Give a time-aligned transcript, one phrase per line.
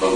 [0.00, 0.10] Hola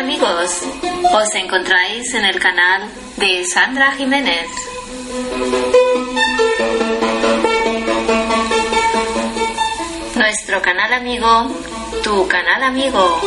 [0.00, 0.62] amigos,
[1.12, 2.82] os encontráis en el canal
[3.16, 4.48] de Sandra Jiménez.
[10.16, 11.48] Nuestro canal amigo,
[12.02, 13.20] tu canal amigo.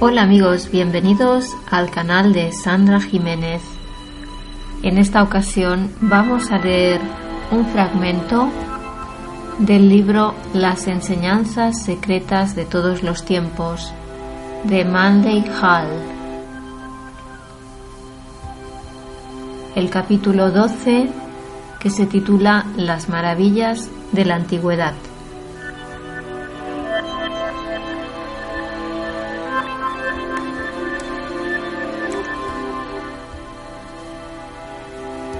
[0.00, 3.62] Hola amigos, bienvenidos al canal de Sandra Jiménez.
[4.84, 7.00] En esta ocasión vamos a leer
[7.50, 8.48] un fragmento
[9.58, 13.92] del libro Las enseñanzas secretas de todos los tiempos
[14.62, 15.88] de Manley Hall.
[19.74, 21.10] El capítulo 12
[21.80, 24.94] que se titula Las maravillas de la antigüedad.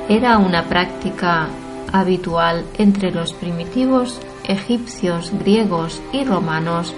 [0.09, 1.49] Era una práctica
[1.93, 6.95] habitual entre los primitivos egipcios, griegos y romanos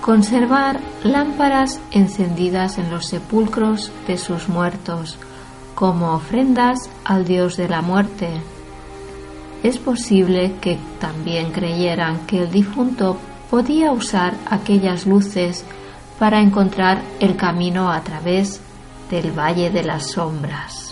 [0.00, 5.18] conservar lámparas encendidas en los sepulcros de sus muertos
[5.74, 8.28] como ofrendas al dios de la muerte.
[9.62, 13.16] Es posible que también creyeran que el difunto
[13.50, 15.64] podía usar aquellas luces
[16.18, 18.60] para encontrar el camino a través
[19.10, 20.87] del Valle de las Sombras.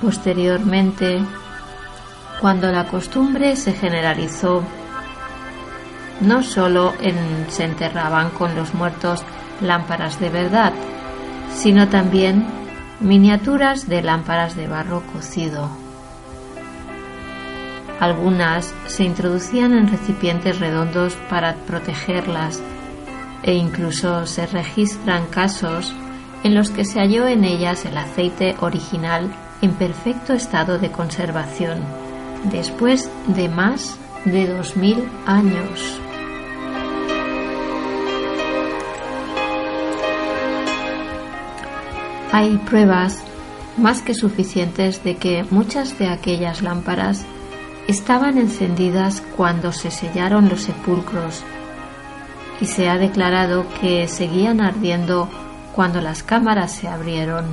[0.00, 1.20] Posteriormente,
[2.40, 4.62] cuando la costumbre se generalizó,
[6.20, 6.92] no solo
[7.48, 9.22] se enterraban con los muertos
[9.60, 10.72] lámparas de verdad,
[11.54, 12.46] sino también
[13.00, 15.68] miniaturas de lámparas de barro cocido.
[18.00, 22.60] Algunas se introducían en recipientes redondos para protegerlas
[23.42, 25.94] e incluso se registran casos
[26.42, 29.30] en los que se halló en ellas el aceite original
[29.62, 31.80] en perfecto estado de conservación
[32.50, 36.00] después de más de 2.000 años.
[42.32, 43.22] Hay pruebas
[43.76, 47.24] más que suficientes de que muchas de aquellas lámparas
[47.88, 51.44] estaban encendidas cuando se sellaron los sepulcros
[52.60, 55.28] y se ha declarado que seguían ardiendo
[55.74, 57.44] cuando las cámaras se abrieron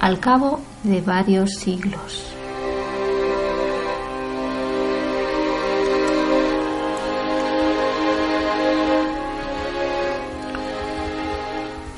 [0.00, 2.34] al cabo de varios siglos.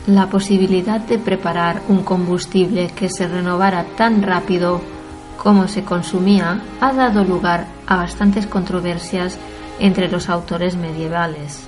[0.06, 4.80] La posibilidad de preparar un combustible que se renovara tan rápido
[5.36, 9.38] como se consumía ha dado lugar a bastantes controversias
[9.78, 11.64] entre los autores medievales.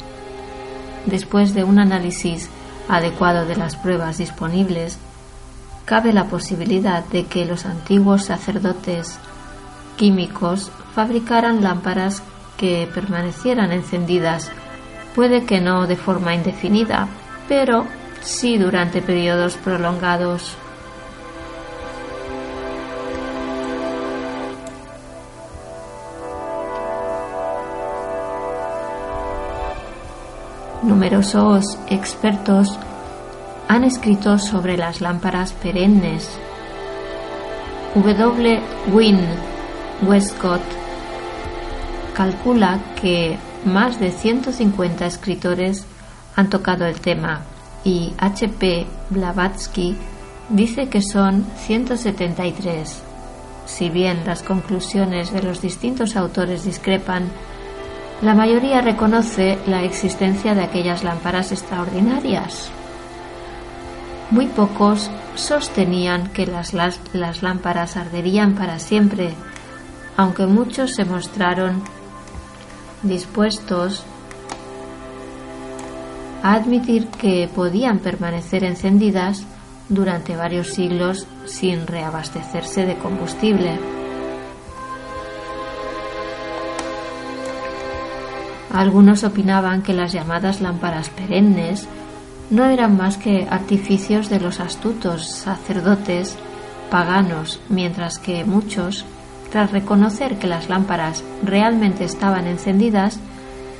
[1.06, 2.48] Después de un análisis
[2.88, 4.98] adecuado de las pruebas disponibles,
[5.92, 9.18] cabe la posibilidad de que los antiguos sacerdotes
[9.98, 12.22] químicos fabricaran lámparas
[12.56, 14.50] que permanecieran encendidas,
[15.14, 17.08] puede que no de forma indefinida,
[17.46, 17.84] pero
[18.22, 20.56] sí durante periodos prolongados.
[30.82, 32.78] Numerosos expertos
[33.72, 36.28] han escrito sobre las lámparas perennes.
[37.94, 38.60] W.
[38.92, 39.34] Wynne
[40.02, 40.60] Westcott
[42.14, 45.86] calcula que más de 150 escritores
[46.36, 47.44] han tocado el tema
[47.82, 48.86] y H.P.
[49.08, 49.96] Blavatsky
[50.50, 53.02] dice que son 173.
[53.64, 57.30] Si bien las conclusiones de los distintos autores discrepan,
[58.20, 62.70] la mayoría reconoce la existencia de aquellas lámparas extraordinarias.
[64.32, 66.72] Muy pocos sostenían que las,
[67.42, 69.34] lámparas arderían para siempre,
[70.16, 71.82] aunque muchos se mostraron
[73.02, 74.04] dispuestos
[76.42, 79.44] a admitir que podían permanecer encendidas
[79.90, 83.78] durante varios siglos sin reabastecerse de combustible.
[88.72, 91.86] Algunos opinaban que las llamadas lámparas perennes
[92.52, 96.36] no eran más que artificios de los astutos sacerdotes
[96.90, 99.06] paganos, mientras que muchos,
[99.50, 103.18] tras reconocer que las lámparas realmente estaban encendidas,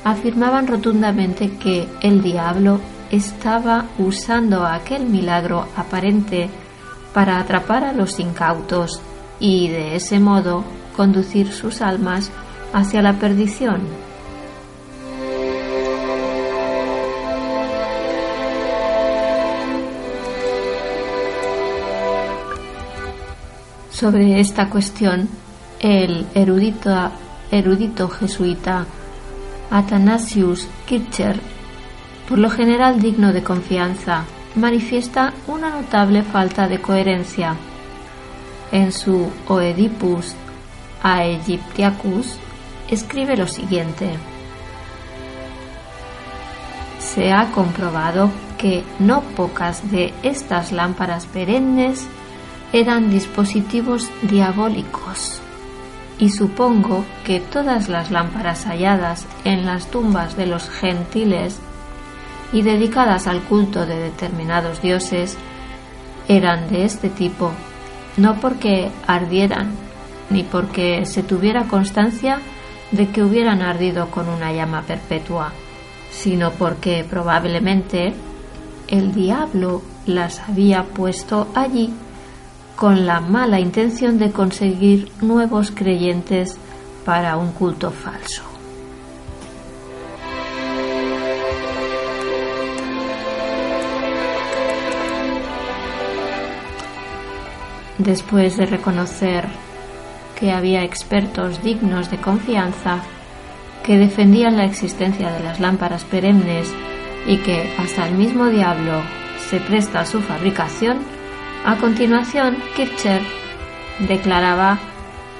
[0.03, 2.79] afirmaban rotundamente que el diablo
[3.11, 6.49] estaba usando aquel milagro aparente
[7.13, 9.01] para atrapar a los incautos
[9.39, 10.63] y de ese modo
[10.97, 12.31] conducir sus almas
[12.73, 13.81] hacia la perdición.
[24.03, 25.29] Sobre esta cuestión,
[25.79, 28.85] el erudito, jesuita
[29.71, 31.39] Athanasius Kircher,
[32.27, 37.55] por lo general digno de confianza, manifiesta una notable falta de coherencia.
[38.73, 40.35] En su Oedipus
[41.01, 42.35] Aegyptiacus
[42.89, 44.09] escribe lo siguiente.
[46.99, 52.05] Se ha comprobado que no pocas de estas lámparas perennes
[52.73, 55.39] eran dispositivos diabólicos.
[56.17, 61.59] Y supongo que todas las lámparas halladas en las tumbas de los gentiles
[62.51, 65.37] y dedicadas al culto de determinados dioses
[66.27, 67.51] eran de este tipo,
[68.17, 69.71] no porque ardieran,
[70.29, 72.39] ni porque se tuviera constancia
[72.91, 75.51] de que hubieran ardido con una llama perpetua,
[76.11, 78.13] sino porque probablemente
[78.87, 81.93] el diablo las había puesto allí
[82.75, 86.57] con la mala intención de conseguir nuevos creyentes
[87.05, 88.43] para un culto falso.
[97.97, 99.45] Después de reconocer
[100.39, 103.01] que había expertos dignos de confianza
[103.83, 106.73] que defendían la existencia de las lámparas perennes
[107.27, 109.01] y que hasta el mismo diablo
[109.49, 110.99] se presta a su fabricación,
[111.65, 113.21] a continuación, Kircher
[113.99, 114.79] declaraba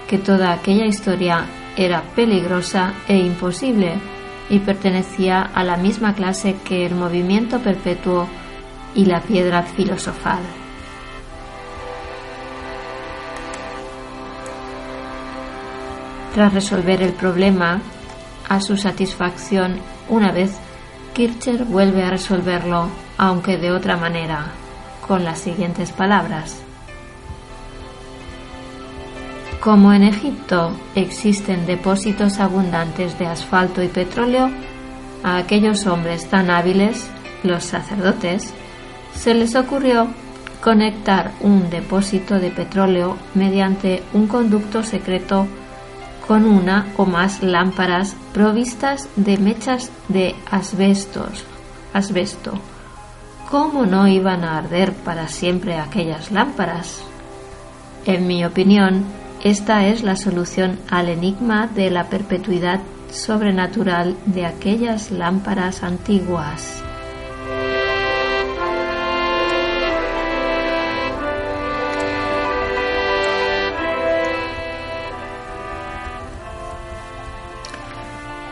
[0.08, 3.96] que toda aquella historia era peligrosa e imposible
[4.50, 8.28] y pertenecía a la misma clase que el movimiento perpetuo
[8.96, 10.40] y la piedra filosofal.
[16.34, 17.82] Tras resolver el problema,
[18.48, 19.78] a su satisfacción,
[20.10, 20.58] una vez,
[21.14, 22.88] Kircher vuelve a resolverlo,
[23.18, 24.63] aunque de otra manera
[25.08, 26.62] con las siguientes palabras.
[29.60, 34.50] Como en Egipto existen depósitos abundantes de asfalto y petróleo,
[35.24, 37.08] a aquellos hombres tan hábiles,
[37.44, 38.54] los sacerdotes,
[39.16, 40.08] se les ocurrió
[40.62, 45.48] conectar un depósito de petróleo mediante un conducto secreto
[46.28, 51.46] con una o más lámparas provistas de mechas de asbestos,
[51.94, 52.60] asbesto
[53.54, 57.04] ¿cómo no iban a arder para siempre aquellas lámparas?
[58.04, 59.06] En mi opinión,
[59.44, 62.80] esta es la solución al enigma de la perpetuidad
[63.12, 66.84] sobrenatural de aquellas lámparas antiguas.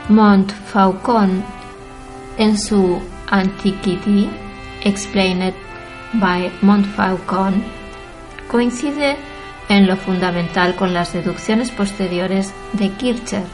[0.09, 1.43] Montfaucon,
[2.37, 3.01] en su
[3.31, 4.29] Antiquity,
[4.83, 5.53] Explained
[6.13, 7.63] by Montfaucon,
[8.49, 9.15] coincide
[9.69, 13.45] en lo fundamental con las deducciones posteriores de Kircher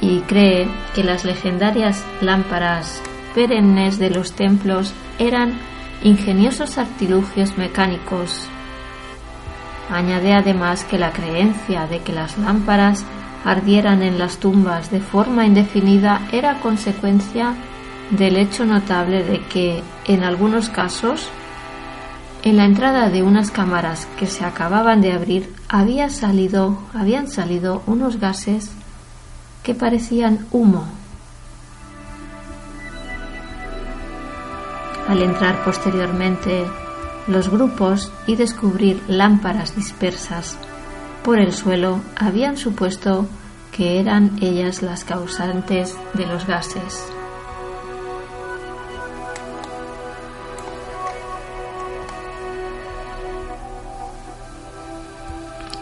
[0.00, 3.02] y cree que las legendarias lámparas
[3.34, 5.58] perennes de los templos eran
[6.02, 8.46] ingeniosos artilugios mecánicos.
[9.90, 13.04] Añade además que la creencia de que las lámparas
[13.44, 17.54] ardieran en las tumbas de forma indefinida era consecuencia
[18.10, 21.28] del hecho notable de que, en algunos casos,
[22.42, 27.82] en la entrada de unas cámaras que se acababan de abrir había salido, habían salido
[27.86, 28.70] unos gases
[29.62, 30.86] que parecían humo.
[35.08, 36.64] Al entrar posteriormente
[37.26, 40.56] los grupos y descubrir lámparas dispersas
[41.22, 43.26] por el suelo, habían supuesto
[43.72, 47.17] que eran ellas las causantes de los gases.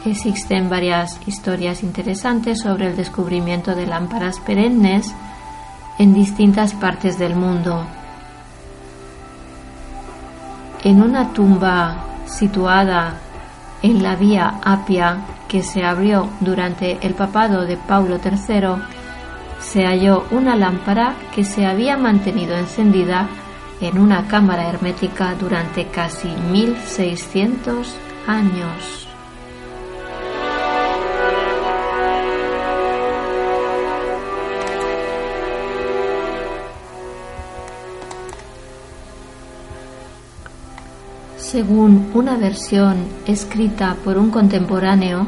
[0.06, 5.12] Existen varias historias interesantes sobre el descubrimiento de lámparas perennes
[5.98, 7.84] en distintas partes del mundo.
[10.84, 13.14] En una tumba situada
[13.82, 18.82] en la vía Apia que se abrió durante el papado de Paulo III,
[19.58, 23.28] se halló una lámpara que se había mantenido encendida
[23.80, 27.96] en una cámara hermética durante casi 1600
[28.28, 29.05] años.
[41.56, 42.96] Según una versión
[43.26, 45.26] escrita por un contemporáneo,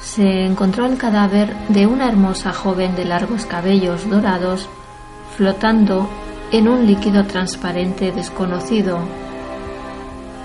[0.00, 4.68] se encontró el cadáver de una hermosa joven de largos cabellos dorados
[5.36, 6.08] flotando
[6.52, 9.00] en un líquido transparente desconocido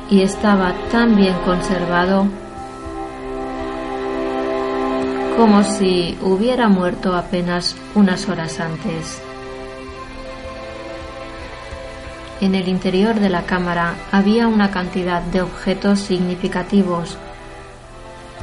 [0.10, 2.26] y estaba tan bien conservado
[5.38, 9.29] como si hubiera muerto apenas unas horas antes.
[12.42, 17.18] En el interior de la cámara había una cantidad de objetos significativos,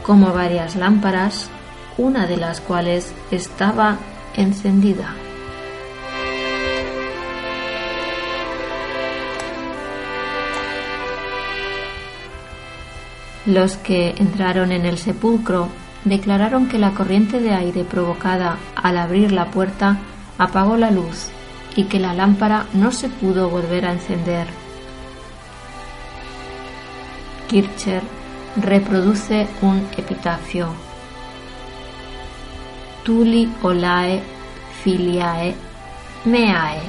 [0.03, 1.49] como varias lámparas,
[1.97, 3.97] una de las cuales estaba
[4.35, 5.15] encendida.
[13.47, 15.69] Los que entraron en el sepulcro
[16.05, 19.97] declararon que la corriente de aire provocada al abrir la puerta
[20.37, 21.31] apagó la luz
[21.77, 24.49] y que la lámpara no se pudo volver a encender.
[27.49, 28.03] Kircher
[28.57, 30.69] reproduce un epitafio.
[33.05, 34.21] Tuli olae
[34.83, 35.55] filiae
[36.25, 36.81] meae,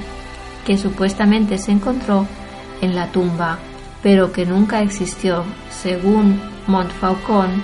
[0.65, 2.25] que supuestamente se encontró
[2.81, 3.59] en la tumba
[4.01, 5.43] pero que nunca existió.
[5.69, 7.63] Según Montfaucon,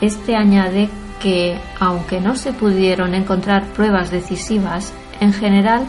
[0.00, 0.88] este añade
[1.20, 5.86] que, aunque no se pudieron encontrar pruebas decisivas, en general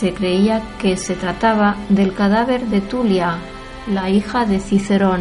[0.00, 3.36] se creía que se trataba del cadáver de Tulia,
[3.86, 5.20] la hija de Cicerón.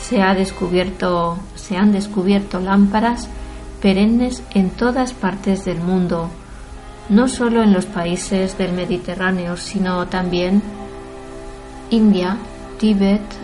[0.00, 3.28] Se, ha descubierto, se han descubierto lámparas
[3.80, 6.28] perennes en todas partes del mundo,
[7.08, 10.60] no solo en los países del Mediterráneo, sino también
[11.90, 12.36] India,
[12.80, 13.43] Tíbet,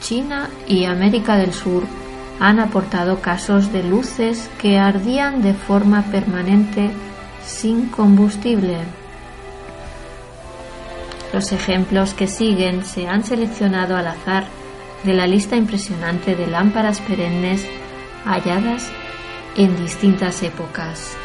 [0.00, 1.84] China y América del Sur
[2.40, 6.90] han aportado casos de luces que ardían de forma permanente
[7.44, 8.78] sin combustible.
[11.32, 14.44] Los ejemplos que siguen se han seleccionado al azar
[15.04, 17.66] de la lista impresionante de lámparas perennes
[18.24, 18.90] halladas
[19.56, 21.16] en distintas épocas.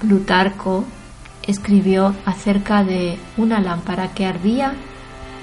[0.00, 0.84] Plutarco
[1.46, 4.72] escribió acerca de una lámpara que ardía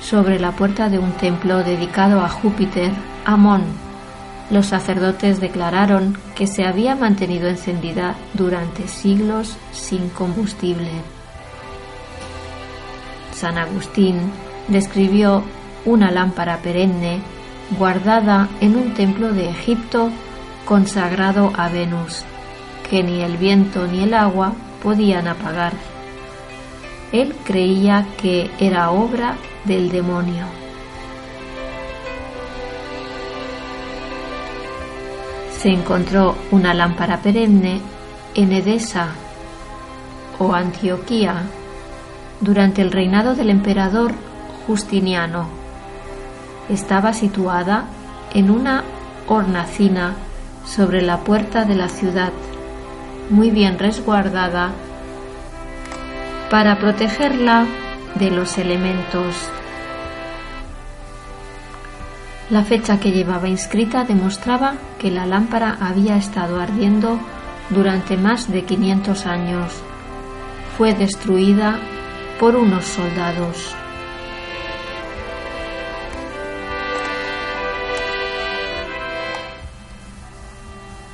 [0.01, 2.91] sobre la puerta de un templo dedicado a Júpiter,
[3.23, 3.63] Amón.
[4.49, 10.91] Los sacerdotes declararon que se había mantenido encendida durante siglos sin combustible.
[13.33, 14.17] San Agustín
[14.67, 15.43] describió
[15.85, 17.19] una lámpara perenne
[17.77, 20.09] guardada en un templo de Egipto
[20.65, 22.23] consagrado a Venus,
[22.89, 25.73] que ni el viento ni el agua podían apagar.
[27.11, 30.45] Él creía que era obra del demonio.
[35.57, 37.81] Se encontró una lámpara perenne
[38.35, 39.07] en Edesa
[40.39, 41.43] o Antioquía
[42.41, 44.13] durante el reinado del emperador
[44.67, 45.47] Justiniano.
[46.69, 47.85] Estaba situada
[48.33, 48.83] en una
[49.27, 50.13] hornacina
[50.65, 52.31] sobre la puerta de la ciudad,
[53.29, 54.71] muy bien resguardada
[56.49, 57.65] para protegerla
[58.15, 59.35] de los elementos.
[62.49, 67.19] La fecha que llevaba inscrita demostraba que la lámpara había estado ardiendo
[67.69, 69.73] durante más de 500 años.
[70.77, 71.77] Fue destruida
[72.39, 73.75] por unos soldados.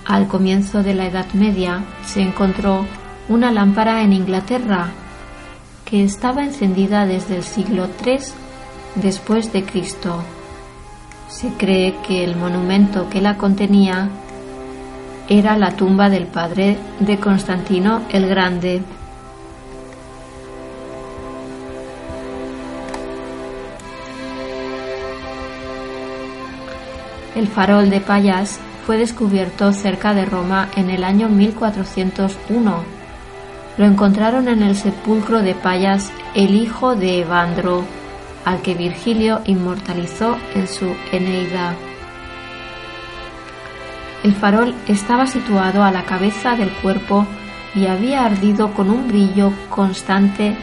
[0.06, 2.86] Al comienzo de la Edad Media se encontró
[3.30, 4.92] una lámpara en Inglaterra
[5.86, 8.18] que estaba encendida desde el siglo III
[8.96, 10.22] después de Cristo.
[11.30, 14.10] Se cree que el monumento que la contenía
[15.30, 18.82] era la tumba del padre de Constantino el Grande.
[27.36, 32.84] El farol de Payas fue descubierto cerca de Roma en el año 1401.
[33.78, 37.84] Lo encontraron en el sepulcro de Payas el hijo de Evandro,
[38.46, 41.76] al que Virgilio inmortalizó en su Eneida.
[44.24, 47.26] El farol estaba situado a la cabeza del cuerpo
[47.76, 50.56] y había ardido con un brillo constante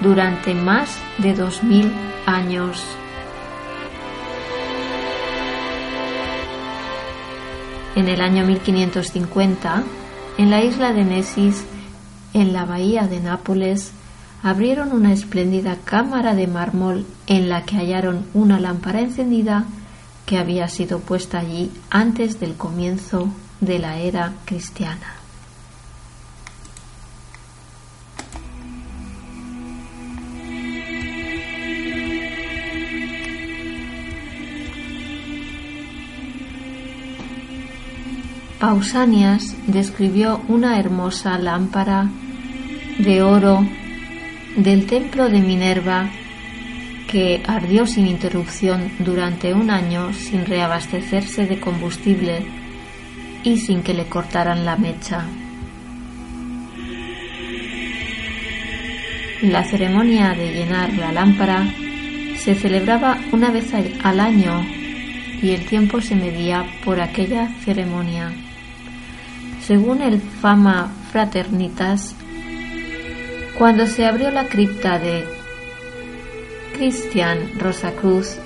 [0.00, 1.90] durante más de dos mil
[2.26, 2.84] años.
[8.00, 9.82] En el año 1550,
[10.38, 11.64] en la isla de Nesis,
[12.32, 13.92] en la bahía de Nápoles,
[14.42, 19.66] abrieron una espléndida cámara de mármol en la que hallaron una lámpara encendida
[20.24, 23.28] que había sido puesta allí antes del comienzo
[23.60, 25.19] de la era cristiana.
[38.60, 42.10] Pausanias describió una hermosa lámpara
[42.98, 43.66] de oro
[44.54, 46.10] del templo de Minerva
[47.08, 52.44] que ardió sin interrupción durante un año sin reabastecerse de combustible
[53.44, 55.24] y sin que le cortaran la mecha.
[59.40, 61.66] La ceremonia de llenar la lámpara
[62.36, 63.72] se celebraba una vez
[64.04, 64.66] al año
[65.40, 68.30] y el tiempo se medía por aquella ceremonia.
[69.66, 72.14] Según el Fama Fraternitas,
[73.58, 75.24] cuando se abrió la cripta de
[76.74, 78.38] Christian Rosacruz,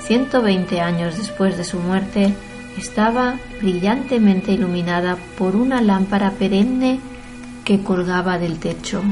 [0.00, 2.34] 120 años después de su muerte,
[2.76, 6.98] estaba brillantemente iluminada por una lámpara perenne
[7.64, 9.02] que colgaba del techo.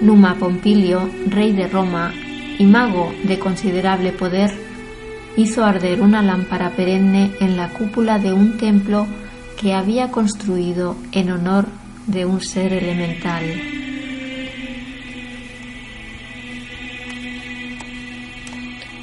[0.00, 2.12] Numa Pompilio, rey de Roma
[2.58, 4.71] y mago de considerable poder,
[5.36, 9.06] hizo arder una lámpara perenne en la cúpula de un templo
[9.60, 11.66] que había construido en honor
[12.06, 13.44] de un ser elemental.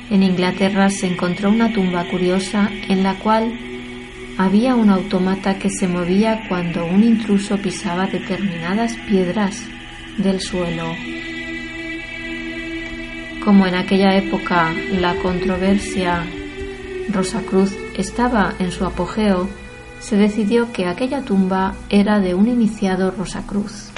[0.10, 3.54] En Inglaterra se encontró una tumba curiosa en la cual
[4.38, 9.62] había un automata que se movía cuando un intruso pisaba determinadas piedras
[10.18, 10.96] del suelo.
[13.50, 16.24] Como en aquella época la controversia
[17.12, 19.50] Rosacruz estaba en su apogeo,
[20.00, 23.90] se decidió que aquella tumba era de un iniciado Rosacruz.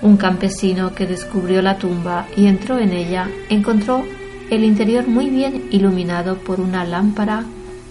[0.00, 4.04] Un campesino que descubrió la tumba y entró en ella encontró
[4.50, 7.44] el interior muy bien iluminado por una lámpara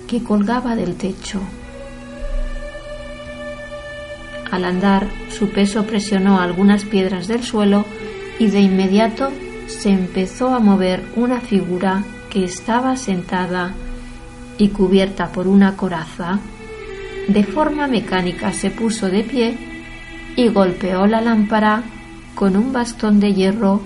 [0.05, 1.39] que colgaba del techo.
[4.51, 7.85] Al andar, su peso presionó algunas piedras del suelo
[8.37, 9.31] y de inmediato
[9.79, 13.73] se empezó a mover una figura que estaba sentada
[14.57, 16.39] y cubierta por una coraza.
[17.27, 19.57] De forma mecánica se puso de pie
[20.35, 21.83] y golpeó la lámpara
[22.35, 23.81] con un bastón de hierro,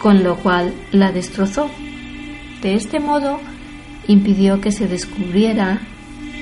[0.00, 1.70] con lo cual la destrozó.
[2.62, 3.40] De este modo
[4.06, 5.80] impidió que se descubriera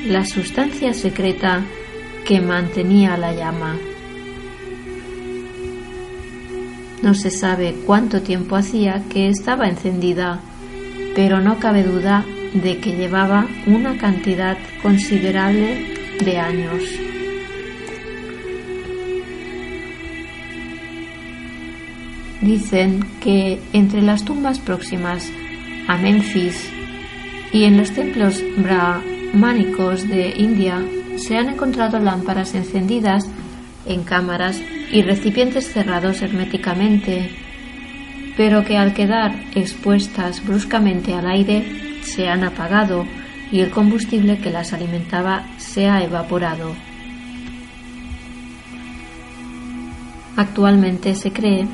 [0.06, 1.64] la sustancia secreta
[2.24, 3.76] que mantenía la llama.
[7.02, 10.40] No se sabe cuánto tiempo hacía que estaba encendida,
[11.14, 16.82] pero no cabe duda de que llevaba una cantidad considerable de años.
[22.42, 25.30] Dicen que entre las tumbas próximas
[25.88, 26.70] a Memphis
[27.52, 30.82] y en los templos brahmánicos de India
[31.16, 33.26] se han encontrado lámparas encendidas
[33.86, 34.60] en cámaras
[34.92, 37.30] y recipientes cerrados herméticamente,
[38.36, 41.64] pero que al quedar expuestas bruscamente al aire
[42.02, 43.06] se han apagado
[43.52, 46.74] y el combustible que las alimentaba se ha evaporado.
[50.36, 51.66] Actualmente se cree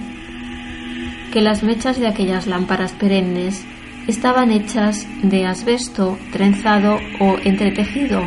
[1.32, 3.64] que las mechas de aquellas lámparas perennes
[4.08, 8.22] estaban hechas de asbesto trenzado o entretejido.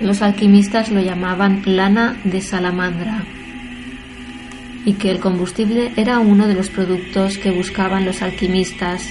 [0.00, 3.24] Los alquimistas lo llamaban lana de salamandra
[4.86, 9.02] y que el combustible era uno de los productos que buscaban los alquimistas.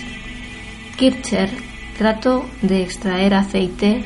[0.98, 1.50] Kircher
[1.98, 4.02] trató de extraer aceite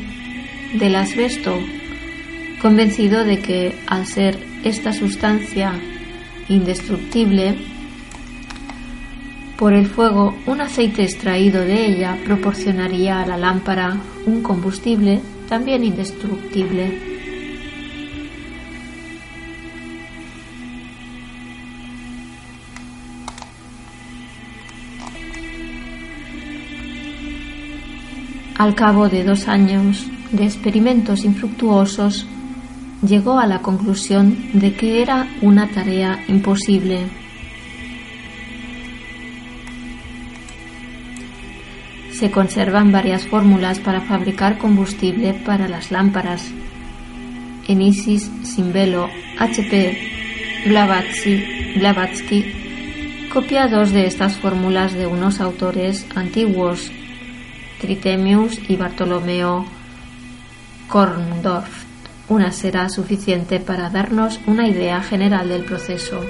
[0.74, 1.58] del asbesto,
[2.60, 5.80] convencido de que al ser esta sustancia
[6.50, 7.56] indestructible,
[9.56, 15.84] por el fuego un aceite extraído de ella proporcionaría a la lámpara un combustible también
[15.84, 17.09] indestructible.
[28.60, 32.28] Al cabo de dos años de experimentos infructuosos,
[33.02, 37.08] llegó a la conclusión de que era una tarea imposible.
[42.12, 46.52] Se conservan varias fórmulas para fabricar combustible para las lámparas.
[47.66, 49.08] Enisis Simbelo,
[49.40, 49.98] HP
[51.78, 52.44] Blavatsky
[53.32, 56.92] copia dos de estas fórmulas de unos autores antiguos
[57.80, 59.66] Tritemius y Bartolomeo
[60.88, 61.86] Korndorf.
[62.28, 66.22] una será suficiente para darnos una idea general del proceso.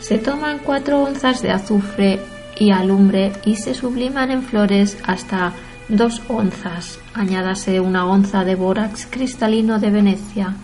[0.00, 2.20] Se toman 4 onzas de azufre
[2.58, 5.52] y alumbre y se subliman en flores hasta
[5.88, 6.98] 2 onzas.
[7.14, 10.54] Añádase una onza de bórax cristalino de Venecia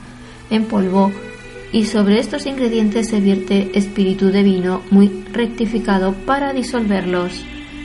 [0.50, 1.10] en polvo
[1.72, 7.44] y sobre estos ingredientes se vierte espíritu de vino muy rectificado para disolverlos.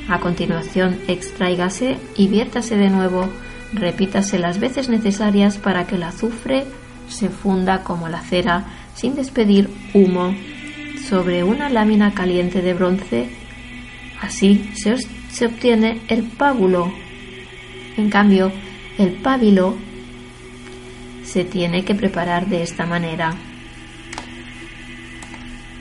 [0.10, 3.30] A continuación, extráigase y viértase de nuevo
[3.74, 6.66] Repítase las veces necesarias para que el azufre
[7.10, 8.66] se funda como la cera
[8.96, 10.34] sin despedir humo
[11.08, 13.30] sobre una lámina caliente de bronce.
[14.22, 14.98] Así se,
[15.30, 16.92] se obtiene el pábulo.
[17.98, 18.52] En cambio,
[18.98, 19.78] el pábilo
[21.24, 23.36] se tiene que preparar de esta manera.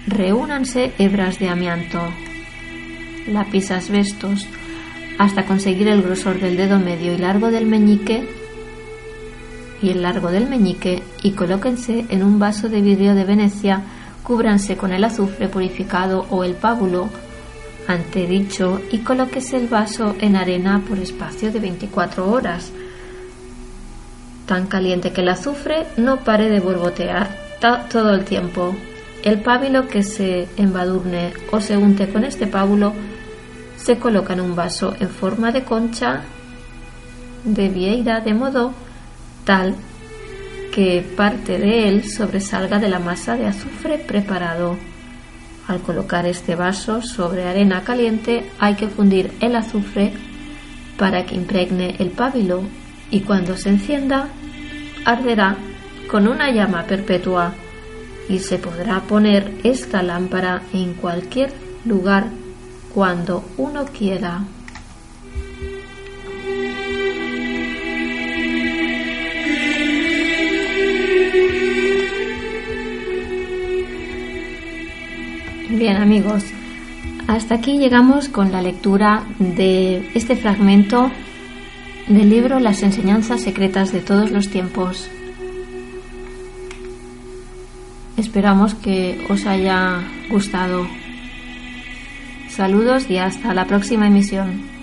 [0.07, 2.13] Reúnanse hebras de amianto,
[3.27, 4.47] lápiz asbestos,
[5.19, 8.29] hasta conseguir el grosor del dedo medio y largo del meñique
[9.83, 13.83] y el largo del meñique y colóquense en un vaso de vidrio de Venecia,
[14.23, 17.09] cúbranse con el azufre purificado o el pábulo
[17.87, 22.73] antedicho y colóquese el vaso en arena por espacio de 24 horas,
[24.47, 27.29] tan caliente que el azufre no pare de borbotear
[27.91, 28.75] todo el tiempo.
[29.23, 32.93] El pábilo que se embadurne o se unte con este pábulo
[33.87, 36.23] se coloca en un vaso en forma de concha
[37.45, 38.75] de vieira de modo
[39.45, 39.77] tal
[40.75, 44.77] que parte de él sobresalga de la masa de azufre preparado.
[45.69, 50.13] Al colocar este vaso sobre arena caliente hay que fundir el azufre
[50.99, 52.63] para que impregne el pábilo
[53.13, 54.27] y cuando se encienda
[55.05, 55.57] arderá
[56.11, 57.55] con una llama perpetua
[58.29, 61.53] y se podrá poner esta lámpara en cualquier
[61.85, 62.27] lugar
[62.97, 64.43] cuando uno quiera.
[75.69, 76.43] Bien amigos,
[77.29, 81.11] hasta aquí llegamos con la lectura de este fragmento
[82.09, 85.11] del libro Las enseñanzas secretas de todos los tiempos.
[88.17, 90.87] Esperamos que os haya gustado.
[92.57, 94.76] Saludos y hasta la próxima emisión.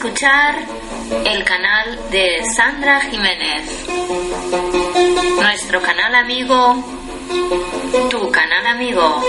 [0.00, 0.54] Escuchar
[1.26, 3.86] el canal de Sandra Jiménez,
[5.38, 6.82] nuestro canal amigo,
[8.08, 9.22] tu canal amigo.